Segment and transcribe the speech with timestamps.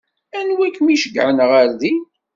[0.37, 2.01] Anwa i kem-iceyyɛen ɣer din?